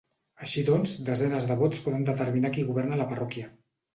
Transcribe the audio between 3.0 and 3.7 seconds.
la parròquia.